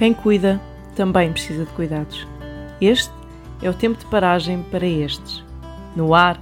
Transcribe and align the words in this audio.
Quem 0.00 0.14
cuida 0.14 0.58
também 0.96 1.30
precisa 1.30 1.66
de 1.66 1.70
cuidados. 1.72 2.26
Este 2.80 3.12
é 3.60 3.68
o 3.68 3.74
tempo 3.74 3.98
de 3.98 4.06
paragem 4.06 4.62
para 4.70 4.86
estes. 4.86 5.44
No 5.94 6.14
ar, 6.14 6.40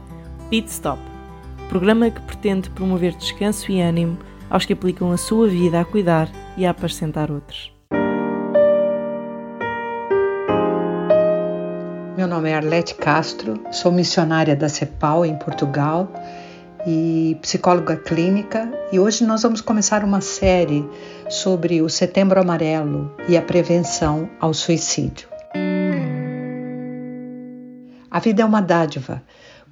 Pit 0.49 0.71
Stop, 0.71 1.03
programa 1.69 2.09
que 2.09 2.21
pretende 2.21 2.71
promover 2.71 3.17
descanso 3.17 3.73
e 3.73 3.81
ânimo 3.81 4.17
aos 4.49 4.65
que 4.65 4.75
aplicam 4.75 5.11
a 5.11 5.17
sua 5.17 5.49
vida 5.49 5.81
a 5.81 5.85
cuidar 5.85 6.29
e 6.57 6.65
a 6.65 6.71
apacentar 6.71 7.33
outros. 7.33 7.73
Meu 12.17 12.29
nome 12.29 12.51
é 12.51 12.55
Arlete 12.55 12.95
Castro, 12.95 13.61
sou 13.73 13.91
missionária 13.91 14.55
da 14.55 14.69
CEPAL 14.69 15.27
em 15.27 15.37
Portugal 15.37 16.09
e 16.91 17.37
psicóloga 17.43 17.97
clínica, 17.97 18.73
e 18.91 18.99
hoje 18.99 19.23
nós 19.23 19.43
vamos 19.43 19.61
começar 19.61 20.03
uma 20.03 20.23
série 20.23 20.89
sobre 21.29 21.83
o 21.83 21.89
Setembro 21.91 22.41
Amarelo 22.41 23.15
e 23.29 23.37
a 23.37 23.43
prevenção 23.43 24.27
ao 24.41 24.55
suicídio. 24.55 25.29
A 28.11 28.19
vida 28.19 28.41
é 28.41 28.45
uma 28.45 28.63
dádiva. 28.63 29.23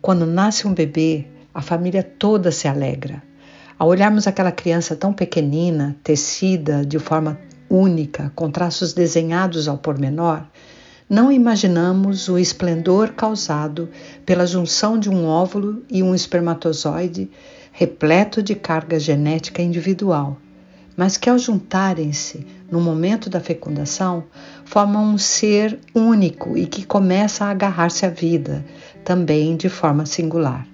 Quando 0.03 0.27
nasce 0.27 0.69
um 0.69 0.75
bebê, 0.75 1.27
a 1.55 1.63
família 1.63 2.03
toda 2.03 2.53
se 2.53 2.69
alegra. 2.69 3.23
Ao 3.79 3.89
olharmos 3.89 4.27
aquela 4.27 4.53
criança 4.53 4.95
tão 4.95 5.15
pequenina, 5.15 5.97
tecida 6.05 6.85
de 6.85 6.99
forma 6.99 7.41
única, 7.71 8.31
com 8.35 8.51
traços 8.51 8.93
desenhados 8.93 9.69
ao 9.69 9.79
pormenor, 9.79 10.43
não 11.09 11.31
imaginamos 11.31 12.29
o 12.29 12.37
esplendor 12.37 13.13
causado 13.13 13.89
pela 14.25 14.47
junção 14.47 14.99
de 14.99 15.09
um 15.09 15.25
óvulo 15.25 15.83
e 15.89 16.03
um 16.03 16.15
espermatozoide 16.15 17.31
repleto 17.71 18.43
de 18.43 18.55
carga 18.57 18.99
genética 18.99 19.63
individual, 19.63 20.37
mas 20.97 21.17
que 21.17 21.31
ao 21.31 21.39
juntarem-se 21.39 22.45
no 22.71 22.81
momento 22.81 23.31
da 23.31 23.39
fecundação 23.39 24.25
formam 24.65 25.05
um 25.05 25.19
ser 25.19 25.79
único 25.95 26.57
e 26.57 26.67
que 26.67 26.85
começa 26.85 27.45
a 27.45 27.51
agarrar-se 27.51 28.05
à 28.05 28.09
vida, 28.09 28.65
também 29.05 29.57
de 29.57 29.69
forma 29.69 30.07
singular. 30.07 30.67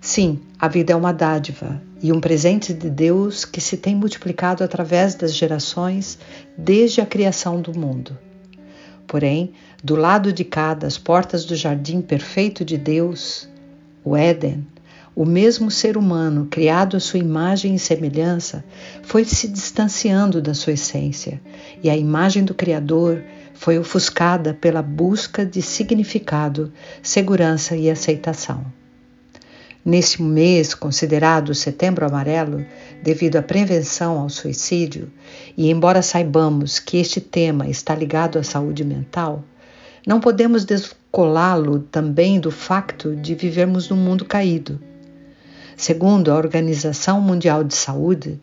Sim, 0.00 0.38
a 0.56 0.68
vida 0.68 0.92
é 0.92 0.96
uma 0.96 1.12
dádiva 1.12 1.82
e 2.00 2.12
um 2.12 2.20
presente 2.20 2.72
de 2.72 2.88
Deus 2.88 3.44
que 3.44 3.60
se 3.60 3.76
tem 3.76 3.96
multiplicado 3.96 4.62
através 4.62 5.16
das 5.16 5.34
gerações 5.34 6.16
desde 6.56 7.00
a 7.00 7.06
criação 7.06 7.60
do 7.60 7.76
mundo. 7.76 8.16
Porém, 9.06 9.52
do 9.82 9.94
lado 9.94 10.32
de 10.32 10.44
cá 10.44 10.74
das 10.74 10.98
portas 10.98 11.44
do 11.44 11.54
jardim 11.54 12.00
perfeito 12.00 12.64
de 12.64 12.76
Deus, 12.76 13.48
o 14.04 14.16
Éden, 14.16 14.66
o 15.14 15.24
mesmo 15.24 15.70
ser 15.70 15.96
humano, 15.96 16.46
criado 16.50 16.96
à 16.96 17.00
sua 17.00 17.18
imagem 17.18 17.74
e 17.74 17.78
semelhança, 17.78 18.64
foi 19.02 19.24
se 19.24 19.48
distanciando 19.48 20.42
da 20.42 20.52
sua 20.52 20.74
essência, 20.74 21.40
e 21.82 21.88
a 21.88 21.96
imagem 21.96 22.44
do 22.44 22.52
Criador 22.52 23.22
foi 23.54 23.78
ofuscada 23.78 24.52
pela 24.52 24.82
busca 24.82 25.46
de 25.46 25.62
significado, 25.62 26.70
segurança 27.02 27.74
e 27.76 27.88
aceitação. 27.88 28.66
Neste 29.86 30.20
mês, 30.20 30.74
considerado 30.74 31.54
Setembro 31.54 32.04
Amarelo, 32.04 32.66
devido 33.04 33.36
à 33.36 33.42
prevenção 33.42 34.18
ao 34.18 34.28
suicídio, 34.28 35.12
e 35.56 35.70
embora 35.70 36.02
saibamos 36.02 36.80
que 36.80 36.96
este 36.96 37.20
tema 37.20 37.68
está 37.68 37.94
ligado 37.94 38.36
à 38.36 38.42
saúde 38.42 38.84
mental, 38.84 39.44
não 40.04 40.18
podemos 40.18 40.64
descolá-lo 40.64 41.78
também 41.78 42.40
do 42.40 42.50
facto 42.50 43.14
de 43.14 43.36
vivermos 43.36 43.88
num 43.88 43.96
mundo 43.96 44.24
caído. 44.24 44.80
Segundo 45.76 46.32
a 46.32 46.36
Organização 46.36 47.20
Mundial 47.20 47.62
de 47.62 47.76
Saúde, 47.76 48.40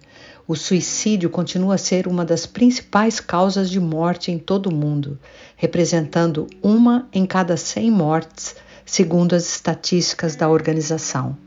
o 0.48 0.56
suicídio 0.56 1.30
continua 1.30 1.76
a 1.76 1.78
ser 1.78 2.08
uma 2.08 2.24
das 2.24 2.46
principais 2.46 3.20
causas 3.20 3.70
de 3.70 3.82
morte 3.82 4.32
em 4.32 4.40
todo 4.40 4.68
o 4.68 4.74
mundo, 4.74 5.20
representando 5.58 6.48
uma 6.62 7.06
em 7.12 7.26
cada 7.26 7.58
100 7.58 7.92
mortes 7.92 8.56
segundo 8.86 9.34
as 9.34 9.46
estatísticas 9.48 10.36
da 10.36 10.50
organização. 10.50 11.38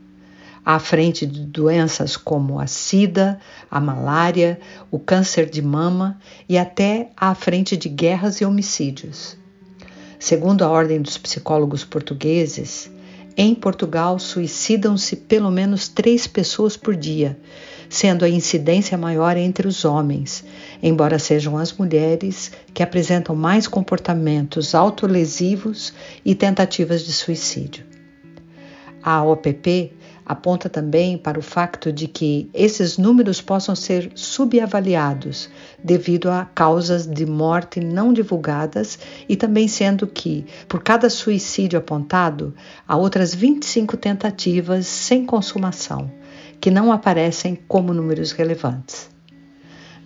À 0.65 0.79
frente 0.79 1.25
de 1.25 1.45
doenças 1.45 2.17
como 2.17 2.59
a 2.59 2.67
sida, 2.67 3.39
a 3.71 3.79
malária, 3.79 4.59
o 4.91 4.99
câncer 4.99 5.49
de 5.49 5.61
mama 5.61 6.19
e 6.49 6.57
até 6.57 7.09
à 7.15 7.33
frente 7.33 7.77
de 7.77 7.87
guerras 7.87 8.41
e 8.41 8.45
homicídios. 8.45 9.37
Segundo 10.19 10.63
a 10.63 10.69
Ordem 10.69 11.01
dos 11.01 11.17
Psicólogos 11.17 11.85
Portugueses, 11.85 12.91
em 13.37 13.53
Portugal 13.53 14.17
suicidam-se 14.17 15.15
pelo 15.15 15.51
menos 15.51 15.87
três 15.87 16.25
pessoas 16.25 16.75
por 16.75 16.95
dia, 16.95 17.37
sendo 17.87 18.25
a 18.25 18.29
incidência 18.29 18.97
maior 18.97 19.37
entre 19.37 19.67
os 19.67 19.85
homens, 19.85 20.43
embora 20.81 21.19
sejam 21.19 21.55
as 21.55 21.71
mulheres 21.71 22.51
que 22.73 22.81
apresentam 22.81 23.35
mais 23.35 23.67
comportamentos 23.67 24.73
autolesivos 24.73 25.93
e 26.25 26.33
tentativas 26.33 27.05
de 27.05 27.13
suicídio. 27.13 27.85
A 29.03 29.23
OPP 29.23 29.93
aponta 30.27 30.67
também 30.67 31.17
para 31.17 31.39
o 31.39 31.41
facto 31.41 31.89
de 31.89 32.05
que 32.05 32.49
esses 32.53 32.97
números 32.97 33.39
possam 33.39 33.73
ser 33.73 34.11
subavaliados 34.13 35.49
devido 35.81 36.29
a 36.29 36.43
causas 36.43 37.07
de 37.07 37.25
morte 37.25 37.79
não 37.79 38.11
divulgadas 38.11 38.99
e 39.29 39.37
também 39.37 39.69
sendo 39.69 40.05
que, 40.05 40.45
por 40.67 40.83
cada 40.83 41.09
suicídio 41.09 41.79
apontado, 41.79 42.53
há 42.85 42.97
outras 42.97 43.33
25 43.33 43.95
tentativas 43.95 44.85
sem 44.85 45.25
consumação, 45.25 46.11
que 46.59 46.69
não 46.69 46.91
aparecem 46.91 47.57
como 47.65 47.93
números 47.93 48.33
relevantes. 48.33 49.09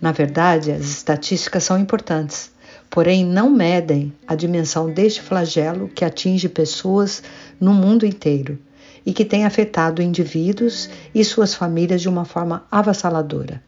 Na 0.00 0.12
verdade, 0.12 0.70
as 0.70 0.82
estatísticas 0.82 1.64
são 1.64 1.76
importantes, 1.76 2.52
porém 2.88 3.24
não 3.24 3.50
medem 3.50 4.12
a 4.24 4.36
dimensão 4.36 4.88
deste 4.88 5.20
flagelo 5.20 5.88
que 5.88 6.04
atinge 6.04 6.48
pessoas 6.48 7.24
no 7.60 7.72
mundo 7.74 8.06
inteiro 8.06 8.56
e 9.04 9.12
que 9.12 9.24
tem 9.24 9.44
afetado 9.44 10.02
indivíduos 10.02 10.88
e 11.14 11.24
suas 11.24 11.54
famílias 11.54 12.00
de 12.00 12.08
uma 12.08 12.24
forma 12.24 12.66
avassaladora. 12.70 13.62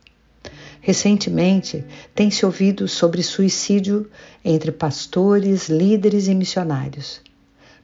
Recentemente, 0.80 1.84
tem-se 2.14 2.44
ouvido 2.44 2.86
sobre 2.86 3.22
suicídio 3.22 4.10
entre 4.44 4.70
pastores, 4.70 5.68
líderes 5.68 6.28
e 6.28 6.34
missionários. 6.34 7.22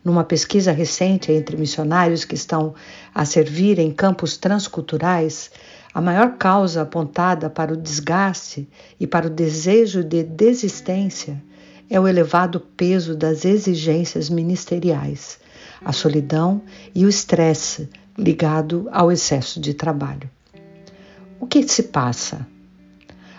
Numa 0.05 0.23
pesquisa 0.23 0.71
recente 0.71 1.33
entre 1.33 1.57
missionários 1.57 2.25
que 2.25 2.35
estão 2.35 2.75
a 3.15 3.25
servir 3.25 3.79
em 3.79 3.91
campos 3.91 4.37
transculturais, 4.37 5.51
a 5.93 6.01
maior 6.01 6.37
causa 6.37 6.83
apontada 6.83 7.51
para 7.51 7.73
o 7.73 7.77
desgaste 7.77 8.69
e 8.99 9.07
para 9.07 9.27
o 9.27 9.31
desejo 9.31 10.05
de 10.05 10.23
desistência 10.23 11.43
é 11.91 11.99
o 11.99 12.07
elevado 12.07 12.61
peso 12.61 13.17
das 13.17 13.45
exigências 13.45 14.31
ministeriais, 14.31 15.40
a 15.85 15.93
solidão 15.93 16.63
e 16.95 17.05
o 17.05 17.09
estresse 17.09 17.89
ligado 18.17 18.89
ao 18.93 19.11
excesso 19.11 19.61
de 19.61 19.75
trabalho. 19.75 20.29
O 21.39 21.47
que 21.47 21.67
se 21.67 21.85
passa? 21.85 22.47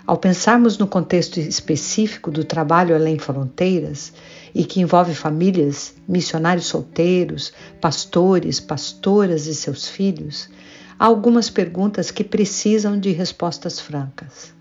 Ao 0.06 0.18
pensarmos 0.18 0.78
no 0.78 0.88
contexto 0.88 1.40
específico 1.40 2.32
do 2.32 2.44
trabalho 2.44 2.96
além 2.96 3.20
fronteiras 3.20 4.12
e 4.54 4.66
que 4.66 4.82
envolve 4.82 5.14
famílias, 5.14 5.94
missionários 6.08 6.66
solteiros, 6.66 7.54
pastores, 7.80 8.60
pastoras 8.60 9.46
e 9.46 9.54
seus 9.54 9.88
filhos, 9.88 10.50
há 10.98 11.06
algumas 11.06 11.50
perguntas 11.50 12.10
que 12.10 12.24
precisam 12.24 13.00
de 13.00 13.12
respostas 13.12 13.80
francas. 13.80 14.52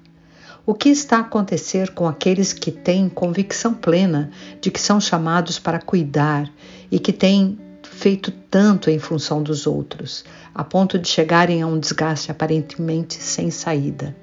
O 0.66 0.74
que 0.74 0.90
está 0.90 1.16
a 1.16 1.20
acontecer 1.20 1.90
com 1.94 2.06
aqueles 2.06 2.52
que 2.52 2.70
têm 2.70 3.08
convicção 3.08 3.72
plena 3.72 4.30
de 4.60 4.70
que 4.70 4.80
são 4.80 5.00
chamados 5.00 5.58
para 5.58 5.80
cuidar 5.80 6.48
e 6.90 6.98
que 6.98 7.12
têm 7.12 7.58
feito 8.00 8.30
tanto 8.50 8.90
em 8.90 8.98
função 8.98 9.42
dos 9.42 9.66
outros, 9.66 10.24
a 10.54 10.64
ponto 10.64 10.98
de 10.98 11.06
chegarem 11.06 11.62
a 11.62 11.66
um 11.66 11.78
desgaste 11.78 12.30
aparentemente 12.30 13.14
sem 13.14 13.50
saída? 13.50 14.16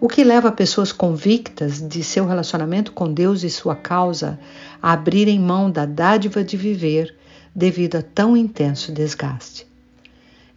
o 0.00 0.08
que 0.08 0.24
leva 0.24 0.50
pessoas 0.50 0.92
convictas 0.92 1.86
de 1.86 2.02
seu 2.02 2.24
relacionamento 2.24 2.92
com 2.92 3.12
Deus 3.12 3.42
e 3.42 3.50
sua 3.50 3.76
causa 3.76 4.40
a 4.82 4.92
abrirem 4.92 5.38
mão 5.38 5.70
da 5.70 5.84
dádiva 5.84 6.42
de 6.42 6.56
viver 6.56 7.14
devido 7.54 7.96
a 7.96 8.02
tão 8.02 8.34
intenso 8.34 8.92
desgaste. 8.92 9.66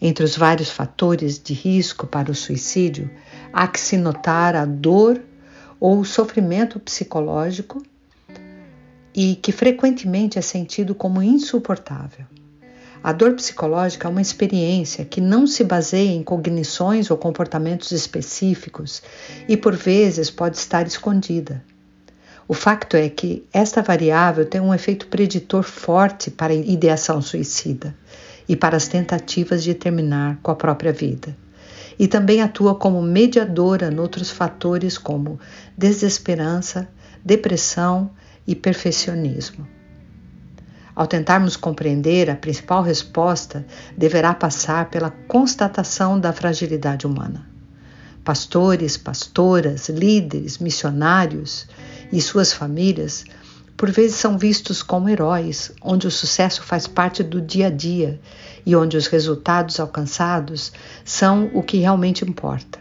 Entre 0.01 0.23
os 0.23 0.37
vários 0.37 0.69
fatores 0.69 1.37
de 1.37 1.53
risco 1.53 2.07
para 2.07 2.31
o 2.31 2.35
suicídio, 2.35 3.09
há 3.51 3.67
que 3.67 3.79
se 3.79 3.97
notar 3.97 4.55
a 4.55 4.63
dor 4.63 5.21
ou 5.77 5.99
o 5.99 6.05
sofrimento 6.05 6.79
psicológico 6.79 7.83
e 9.13 9.35
que 9.35 9.51
frequentemente 9.51 10.39
é 10.39 10.41
sentido 10.41 10.95
como 10.95 11.21
insuportável. 11.21 12.25
A 13.03 13.11
dor 13.11 13.33
psicológica 13.33 14.07
é 14.07 14.11
uma 14.11 14.21
experiência 14.21 15.03
que 15.03 15.19
não 15.19 15.45
se 15.45 15.63
baseia 15.63 16.11
em 16.11 16.23
cognições 16.23 17.11
ou 17.11 17.17
comportamentos 17.17 17.91
específicos 17.91 19.03
e, 19.47 19.57
por 19.57 19.75
vezes, 19.75 20.31
pode 20.31 20.57
estar 20.57 20.87
escondida. 20.87 21.61
O 22.47 22.53
facto 22.53 22.95
é 22.95 23.09
que 23.09 23.45
esta 23.51 23.81
variável 23.81 24.45
tem 24.45 24.61
um 24.61 24.73
efeito 24.73 25.07
preditor 25.07 25.63
forte 25.63 26.31
para 26.31 26.53
a 26.53 26.55
ideação 26.55 27.21
suicida 27.21 27.93
e 28.47 28.55
para 28.55 28.77
as 28.77 28.87
tentativas 28.87 29.63
de 29.63 29.73
terminar 29.73 30.39
com 30.41 30.51
a 30.51 30.55
própria 30.55 30.93
vida. 30.93 31.35
e 31.99 32.07
também 32.07 32.41
atua 32.41 32.73
como 32.73 33.01
mediadora 33.01 33.91
noutros 33.91 34.31
fatores 34.31 34.97
como 34.97 35.39
desesperança, 35.77 36.87
depressão 37.23 38.09
e 38.47 38.55
perfeccionismo. 38.55 39.67
Ao 40.95 41.07
tentarmos 41.07 41.55
compreender, 41.55 42.29
a 42.29 42.35
principal 42.35 42.83
resposta 42.83 43.65
deverá 43.97 44.33
passar 44.33 44.89
pela 44.89 45.09
constatação 45.09 46.19
da 46.19 46.31
fragilidade 46.31 47.07
humana. 47.07 47.47
Pastores, 48.23 48.95
pastoras, 48.95 49.89
líderes, 49.89 50.59
missionários 50.59 51.67
e 52.11 52.21
suas 52.21 52.53
famílias 52.53 53.25
por 53.75 53.91
vezes 53.91 54.15
são 54.17 54.37
vistos 54.37 54.83
como 54.83 55.09
heróis, 55.09 55.71
onde 55.81 56.07
o 56.07 56.11
sucesso 56.11 56.63
faz 56.63 56.87
parte 56.87 57.23
do 57.23 57.41
dia 57.41 57.67
a 57.67 57.69
dia 57.69 58.19
e 58.65 58.75
onde 58.75 58.95
os 58.95 59.07
resultados 59.07 59.79
alcançados 59.79 60.71
são 61.03 61.49
o 61.53 61.63
que 61.63 61.77
realmente 61.77 62.23
importa. 62.23 62.79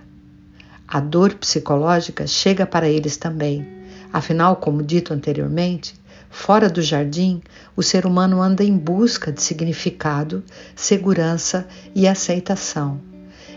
A 0.87 1.01
dor 1.01 1.35
psicológica 1.35 2.27
chega 2.27 2.67
para 2.67 2.89
eles 2.89 3.17
também. 3.17 3.82
Afinal, 4.13 4.57
como 4.57 4.83
dito 4.83 5.15
anteriormente, 5.15 5.95
fora 6.29 6.69
do 6.69 6.83
jardim, 6.83 7.41
o 7.75 7.83
ser 7.83 8.07
humano 8.07 8.43
anda 8.43 8.63
em 8.63 8.77
busca 8.77 9.33
de 9.33 9.43
significado, 9.43 10.43
segurança 10.77 11.67
e 11.95 12.07
aceitação 12.07 13.13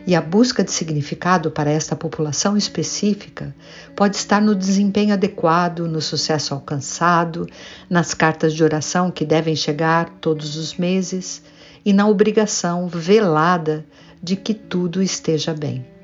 e 0.07 0.15
a 0.15 0.21
busca 0.21 0.63
de 0.63 0.71
significado 0.71 1.49
para 1.49 1.71
esta 1.71 1.95
população 1.95 2.55
específica 2.55 3.55
pode 3.95 4.17
estar 4.17 4.41
no 4.41 4.53
desempenho 4.53 5.13
adequado, 5.13 5.87
no 5.87 5.99
sucesso 5.99 6.53
alcançado, 6.53 7.47
nas 7.89 8.13
cartas 8.13 8.53
de 8.53 8.63
oração 8.63 9.09
que 9.09 9.25
devem 9.25 9.55
chegar 9.55 10.09
todos 10.21 10.55
os 10.57 10.75
meses 10.75 11.41
e 11.83 11.91
na 11.91 12.07
obrigação 12.07 12.87
velada 12.87 13.85
de 14.21 14.35
que 14.35 14.53
tudo 14.53 15.01
esteja 15.01 15.53
bem. 15.53 15.94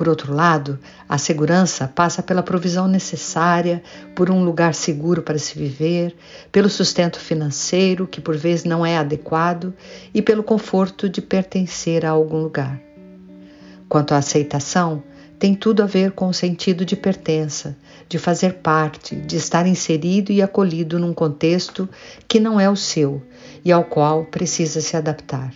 Por 0.00 0.08
outro 0.08 0.32
lado, 0.32 0.78
a 1.06 1.18
segurança 1.18 1.86
passa 1.86 2.22
pela 2.22 2.42
provisão 2.42 2.88
necessária, 2.88 3.82
por 4.16 4.30
um 4.30 4.42
lugar 4.42 4.72
seguro 4.72 5.20
para 5.20 5.36
se 5.36 5.58
viver, 5.58 6.16
pelo 6.50 6.70
sustento 6.70 7.20
financeiro, 7.20 8.06
que 8.06 8.18
por 8.18 8.34
vezes 8.34 8.64
não 8.64 8.86
é 8.86 8.96
adequado, 8.96 9.74
e 10.14 10.22
pelo 10.22 10.42
conforto 10.42 11.06
de 11.06 11.20
pertencer 11.20 12.06
a 12.06 12.08
algum 12.08 12.38
lugar. 12.38 12.80
Quanto 13.90 14.14
à 14.14 14.16
aceitação, 14.16 15.02
tem 15.38 15.54
tudo 15.54 15.82
a 15.82 15.86
ver 15.86 16.12
com 16.12 16.28
o 16.28 16.34
sentido 16.34 16.82
de 16.82 16.96
pertença, 16.96 17.76
de 18.08 18.16
fazer 18.16 18.54
parte, 18.54 19.14
de 19.14 19.36
estar 19.36 19.66
inserido 19.66 20.32
e 20.32 20.40
acolhido 20.40 20.98
num 20.98 21.12
contexto 21.12 21.86
que 22.26 22.40
não 22.40 22.58
é 22.58 22.70
o 22.70 22.74
seu 22.74 23.22
e 23.62 23.70
ao 23.70 23.84
qual 23.84 24.24
precisa 24.24 24.80
se 24.80 24.96
adaptar. 24.96 25.52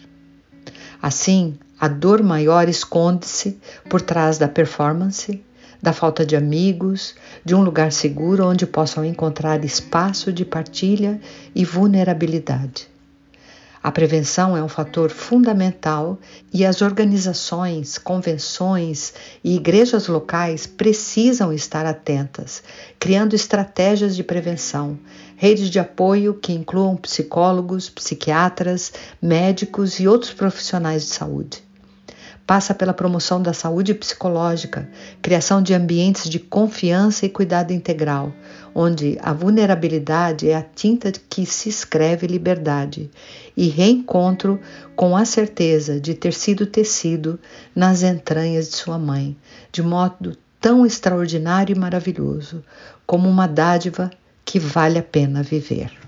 Assim, 1.00 1.56
a 1.78 1.88
dor 1.88 2.22
maior 2.22 2.68
esconde-se 2.68 3.58
por 3.88 4.00
trás 4.00 4.38
da 4.38 4.48
performance, 4.48 5.42
da 5.82 5.92
falta 5.92 6.24
de 6.24 6.36
amigos, 6.36 7.14
de 7.44 7.54
um 7.54 7.62
lugar 7.62 7.92
seguro 7.92 8.46
onde 8.46 8.66
possam 8.66 9.04
encontrar 9.04 9.64
espaço 9.64 10.32
de 10.32 10.44
partilha 10.44 11.20
e 11.54 11.64
vulnerabilidade. 11.64 12.88
A 13.82 13.92
prevenção 13.92 14.56
é 14.56 14.62
um 14.62 14.68
fator 14.68 15.10
fundamental 15.10 16.18
e 16.50 16.64
as 16.64 16.80
organizações, 16.80 17.98
convenções 17.98 19.12
e 19.44 19.56
igrejas 19.56 20.06
locais 20.06 20.66
precisam 20.66 21.52
estar 21.52 21.84
atentas, 21.84 22.62
criando 22.98 23.34
estratégias 23.34 24.16
de 24.16 24.24
prevenção, 24.24 24.98
redes 25.36 25.68
de 25.68 25.78
apoio 25.78 26.32
que 26.32 26.54
incluam 26.54 26.96
psicólogos, 26.96 27.90
psiquiatras, 27.90 28.90
médicos 29.20 30.00
e 30.00 30.08
outros 30.08 30.32
profissionais 30.32 31.02
de 31.02 31.08
saúde 31.08 31.63
passa 32.46 32.74
pela 32.74 32.92
promoção 32.92 33.40
da 33.40 33.52
saúde 33.52 33.94
psicológica, 33.94 34.88
criação 35.22 35.62
de 35.62 35.72
ambientes 35.72 36.28
de 36.28 36.38
confiança 36.38 37.24
e 37.24 37.30
cuidado 37.30 37.72
integral, 37.72 38.32
onde 38.74 39.18
a 39.22 39.32
vulnerabilidade 39.32 40.48
é 40.48 40.54
a 40.54 40.62
tinta 40.62 41.10
que 41.12 41.46
se 41.46 41.68
escreve 41.68 42.26
liberdade, 42.26 43.10
e 43.56 43.68
reencontro 43.68 44.60
com 44.94 45.16
a 45.16 45.24
certeza 45.24 45.98
de 45.98 46.12
ter 46.14 46.34
sido 46.34 46.66
tecido 46.66 47.38
nas 47.74 48.02
entranhas 48.02 48.68
de 48.68 48.76
sua 48.76 48.98
mãe, 48.98 49.36
de 49.72 49.82
modo 49.82 50.36
tão 50.60 50.84
extraordinário 50.84 51.74
e 51.74 51.78
maravilhoso, 51.78 52.62
como 53.06 53.28
uma 53.28 53.46
dádiva 53.46 54.10
que 54.44 54.58
vale 54.58 54.98
a 54.98 55.02
pena 55.02 55.42
viver. 55.42 56.03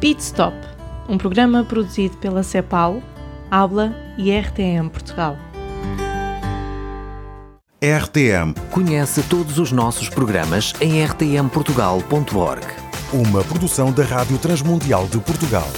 Pit 0.00 0.22
Stop, 0.22 0.56
um 1.10 1.18
programa 1.18 1.62
produzido 1.62 2.16
pela 2.16 2.42
CEPAL, 2.42 3.02
Habla 3.50 3.94
e 4.16 4.30
RTM 4.34 4.88
Portugal. 4.88 5.36
RTM. 7.82 8.54
Conhece 8.70 9.22
todos 9.24 9.58
os 9.58 9.70
nossos 9.70 10.08
programas 10.08 10.72
em 10.80 11.04
rtmportugal.org. 11.04 12.66
Uma 13.12 13.44
produção 13.44 13.92
da 13.92 14.02
Rádio 14.02 14.38
Transmundial 14.38 15.06
de 15.06 15.18
Portugal. 15.18 15.68